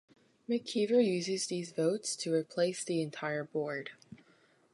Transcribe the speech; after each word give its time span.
McKeever 0.49 1.05
uses 1.05 1.45
these 1.45 1.73
votes 1.73 2.15
to 2.15 2.33
replace 2.33 2.83
the 2.83 3.03
entire 3.03 3.43
Board. 3.43 3.91